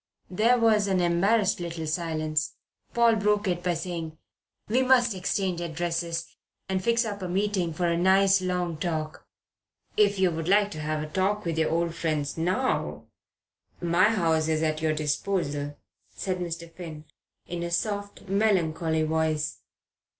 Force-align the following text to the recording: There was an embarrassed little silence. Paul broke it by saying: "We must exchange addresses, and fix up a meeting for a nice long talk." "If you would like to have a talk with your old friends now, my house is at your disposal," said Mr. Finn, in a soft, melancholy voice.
There 0.31 0.57
was 0.57 0.87
an 0.87 0.99
embarrassed 0.99 1.59
little 1.59 1.85
silence. 1.85 2.55
Paul 2.91 3.17
broke 3.17 3.47
it 3.47 3.61
by 3.61 3.75
saying: 3.75 4.17
"We 4.67 4.81
must 4.81 5.13
exchange 5.13 5.61
addresses, 5.61 6.25
and 6.67 6.83
fix 6.83 7.05
up 7.05 7.21
a 7.21 7.27
meeting 7.29 7.71
for 7.71 7.85
a 7.85 7.95
nice 7.97 8.41
long 8.41 8.77
talk." 8.77 9.27
"If 9.95 10.17
you 10.17 10.31
would 10.31 10.47
like 10.47 10.71
to 10.71 10.79
have 10.81 11.03
a 11.03 11.07
talk 11.07 11.45
with 11.45 11.59
your 11.59 11.69
old 11.69 11.93
friends 11.93 12.35
now, 12.35 13.03
my 13.79 14.05
house 14.09 14.47
is 14.47 14.63
at 14.63 14.81
your 14.81 14.93
disposal," 14.95 15.77
said 16.09 16.39
Mr. 16.39 16.73
Finn, 16.73 17.05
in 17.45 17.61
a 17.61 17.69
soft, 17.69 18.27
melancholy 18.27 19.03
voice. 19.03 19.59